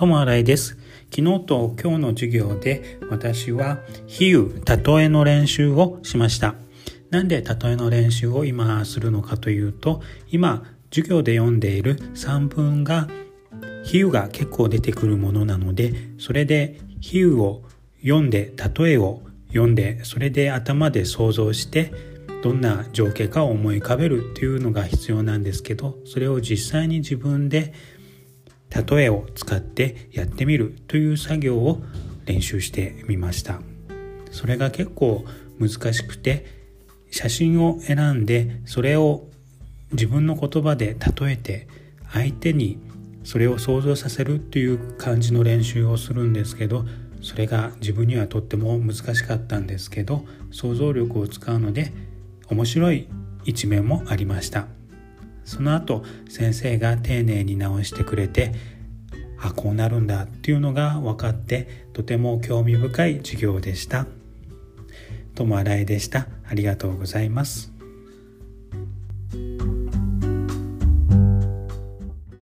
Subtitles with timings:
[0.00, 0.78] 友新井です。
[1.14, 6.54] 昨日と今日の授業で私は比喩、例えの練習をしました。
[7.10, 10.00] なんで例えの練習を今するのかというと、
[10.30, 13.08] 今授業で読んでいる散文が
[13.84, 17.62] 比喩が結構出てくるものなので、それで比喩を
[18.00, 21.92] 読んで、例えを読んで、それで頭で想像して、
[22.42, 27.74] どんな情景かを思い浮かべるっていうのが必要なんですけど、それを実際に自分で
[28.70, 31.82] 例えを使ってやってみるという作業を
[32.24, 33.60] 練習してみました。
[34.30, 35.24] それが結構
[35.58, 36.46] 難しくて
[37.10, 39.28] 写真を選んでそれを
[39.92, 41.68] 自分の言葉で例えて
[42.12, 42.78] 相手に
[43.24, 46.84] それを想像させるっていう感じの練習をするんですけど
[47.22, 51.92] それが自分にはとっても難しかったんですけど想像力を使うので
[52.48, 53.08] 面白い
[53.44, 54.79] 一面もありました。
[55.50, 58.54] その後先生が丁寧に直してくれて
[59.36, 64.06] あこうなるんだっていうのが分かってとても興味深い授業でした。
[65.34, 66.28] ともあらいでした。
[66.48, 67.79] ありがとうございます。